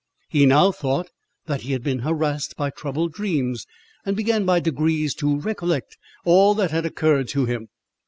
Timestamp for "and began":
4.03-4.45